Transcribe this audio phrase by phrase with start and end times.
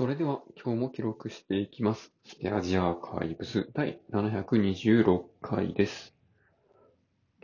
[0.00, 2.10] それでは今日も記録していきます。
[2.24, 6.14] スペアジアーカイブス第726回です。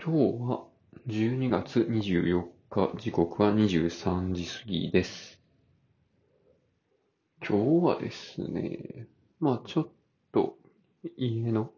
[0.02, 0.64] 今日は
[1.06, 5.38] 12月24日、時刻は23時過ぎです。
[7.46, 9.06] 今日はですね、
[9.38, 9.88] まあちょっ
[10.32, 10.56] と
[11.18, 11.70] 家の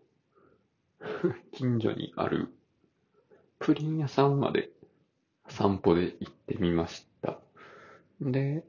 [1.51, 2.55] 近所にある
[3.59, 4.71] プリン屋さんまで
[5.49, 7.41] 散歩で行ってみました。
[8.21, 8.65] で、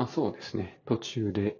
[0.00, 1.58] まあそうですね、途中で、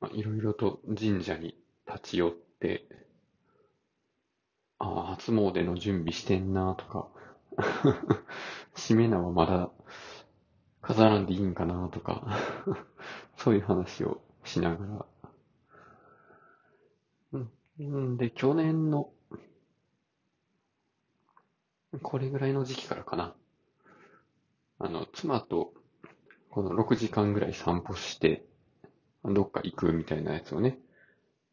[0.00, 1.56] まあいろいろと神社に
[1.86, 2.86] 立ち寄って、
[4.78, 7.08] ああ、初詣の準備してんなとか、
[8.76, 9.70] しめ縄まだ
[10.82, 12.26] 飾らんでいいんかなとか、
[13.38, 15.06] そういう話をしながら、
[17.78, 19.12] うん、で、去年の、
[22.02, 23.34] これぐらいの時期からかな。
[24.82, 25.72] あの、妻と、
[26.50, 28.44] この6時間ぐらい散歩して、
[29.24, 30.80] どっか行くみたいなやつをね、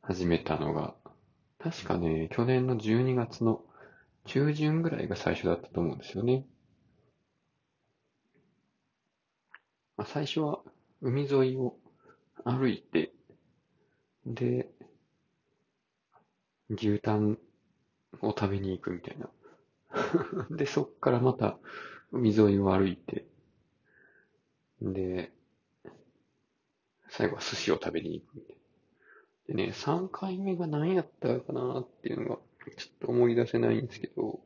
[0.02, 0.96] 始めたのが、
[1.60, 3.64] 確かね、去年の12月の
[4.26, 6.48] 中旬ぐらいが最初だったと思うんですよね。
[9.96, 10.64] まあ、最初は
[11.04, 11.78] 海沿いを
[12.46, 13.14] 歩いて、
[14.26, 14.72] で、
[16.72, 17.38] 牛タン
[18.22, 19.30] を食べに行くみたいな。
[20.50, 21.60] で、そっからまた
[22.12, 23.26] 海沿いを歩いて、
[24.82, 25.32] で、
[27.10, 28.58] 最後は寿司を食べに行くみたい。
[29.48, 32.36] でね、3回目が何やったかなっていうのが、
[32.78, 34.42] ちょっと思い出せないんですけど、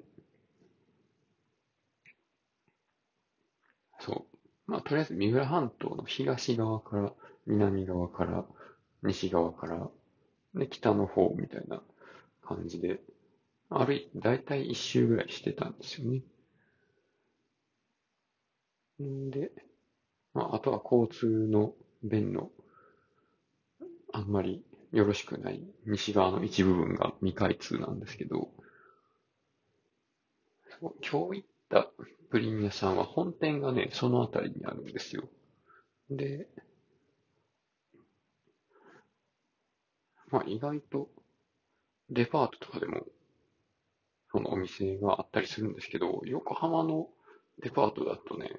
[4.00, 4.28] そ
[4.68, 4.72] う。
[4.72, 7.12] まあ、とりあえず三浦半島の東側から、
[7.48, 8.46] 南側から、
[9.02, 9.90] 西側から、
[10.56, 11.82] で、北の方みたいな
[12.44, 13.02] 感じで、
[13.70, 16.24] 歩いて、だいたい一周ぐらいしてたんですよね。
[19.02, 19.52] んで、
[20.34, 22.52] まあ、あとは交通の便の、
[24.12, 28.50] あんまりよろしくない西側の一部分が未開通なんですけど、
[30.82, 31.88] 今日行った
[32.30, 35.24] プリン屋さんは本店がね、その辺りにあるんですよ。
[36.10, 36.48] で、
[40.30, 41.10] まあ意外と
[42.10, 43.02] デパートとかでも
[44.32, 47.08] そのお店があったりするんですけど、横浜の
[47.62, 48.52] デパートだとね、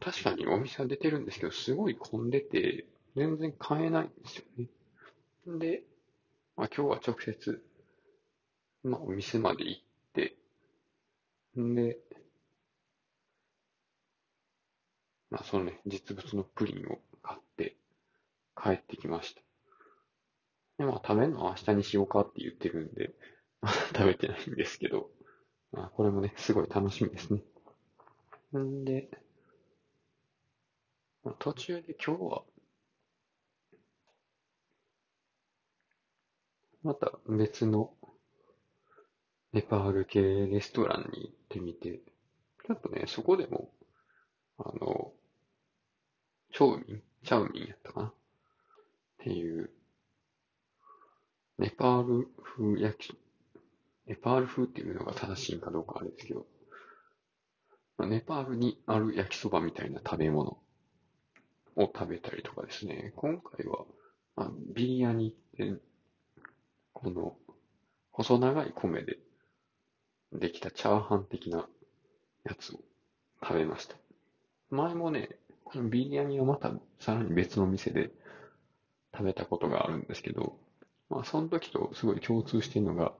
[0.00, 4.68] 確かにお店は出てるんですけど、すごい混んでて、全然買えないんですよね。
[5.58, 5.84] で、
[6.56, 7.64] まあ今日は直接、
[8.84, 9.82] まあお店まで行っ
[10.14, 10.34] て、
[11.58, 11.98] んで、
[15.30, 17.76] まあそのね、実物のプリンを買って
[18.56, 19.42] 帰ってきました。
[20.78, 23.14] で、まあ食べるのは明日にしようかって言ってるんで、
[23.60, 25.10] ま だ食べてないんですけど、
[25.74, 27.42] あこれもね、すごい楽しみですね。
[28.52, 29.08] なんで、
[31.38, 32.42] 途中で今日は、
[36.82, 37.92] また別の
[39.52, 42.00] ネパール系レストランに行ってみて、
[42.66, 43.70] ちょっとね、そこでも、
[44.58, 45.12] あの、
[46.52, 48.06] チョウミン、チャウミンやったかな？
[48.08, 48.14] っ
[49.18, 49.70] ていう、
[51.58, 53.18] ネパール風焼き、
[54.06, 56.46] ネパール風っていうのが正しいかどうかあれですけど、
[57.98, 60.58] ネパールにある焼きそばみたいな食べ物
[61.76, 63.84] を食べたりとかですね、今回は、
[64.36, 65.74] まあ、ビリヤニって、
[66.92, 67.36] この
[68.12, 69.18] 細長い米で
[70.32, 71.66] できたチャーハン的な
[72.44, 72.80] やつを
[73.42, 73.96] 食べました。
[74.70, 75.30] 前もね、
[75.64, 78.10] このビリヤニをまたさらに別の店で
[79.12, 80.58] 食べたことがあるんですけど、
[81.08, 83.12] まあその時とすごい共通してるのが、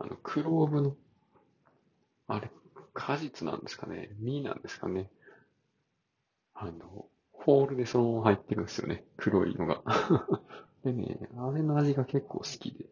[0.00, 0.96] あの、クローブの、
[2.26, 2.50] あれ、
[2.94, 5.10] 果実なんですかね実なんですかね
[6.54, 9.04] あの、ホールでそのまま入ってるんですよね。
[9.16, 9.82] 黒いのが。
[10.84, 12.86] でね、あれの味が結構好きで、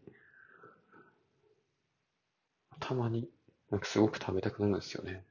[2.81, 3.29] たまに
[3.71, 5.25] なんかすごく食べたくなるんですよね。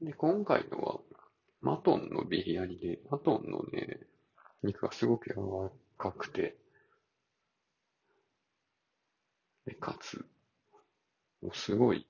[0.00, 1.00] で、今回のは、
[1.60, 4.00] マトンのビリヤニで、マトンのね、
[4.62, 6.56] 肉がすごく柔らかくて、
[9.66, 10.24] で、かつ、
[11.44, 12.08] もうすごい、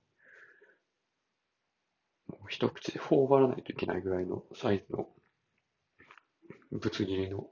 [2.28, 5.08] もう一口で頬張らないといけないぐらいのサイズの、
[6.70, 7.48] ぶつ切りの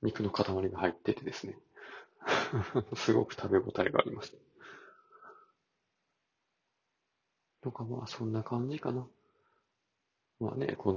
[0.00, 1.58] 肉の塊が入っててですね、
[2.94, 4.38] すごく食べ応えがありました。
[7.62, 9.08] とかまあそんな感じかな。
[10.38, 10.92] まあね、こ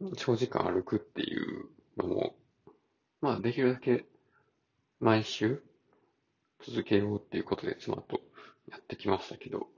[0.00, 1.68] の長時間歩くっていう
[1.98, 2.36] のも、
[3.20, 4.06] まあできるだけ
[4.98, 5.62] 毎週
[6.64, 8.29] 続けようっていうことで妻と
[8.70, 9.68] やってきましたけど、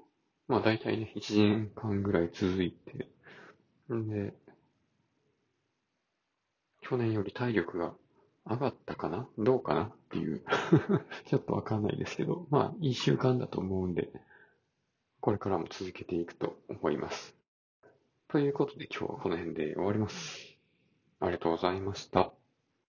[0.48, 3.08] まあ大体ね、1年間ぐらい続いて、
[3.92, 4.34] んで、
[6.80, 7.94] 去年より体力が
[8.44, 9.28] 上がったかな？
[9.38, 10.42] どうかなっていう
[11.26, 14.12] ちょっとわかんないですけど、まあ、いい習慣だと思うんで、
[15.20, 17.36] これからも続けていくと思います。
[18.28, 20.56] ということで今日はこの辺で終わります。
[21.20, 22.32] ありがとうございました。